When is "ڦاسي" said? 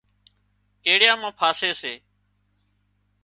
1.39-1.71